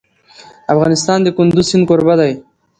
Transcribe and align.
افغانستان 0.73 1.19
د 1.23 1.27
کندز 1.37 1.65
سیند 1.69 1.83
کوربه 1.89 2.15
دی. 2.19 2.33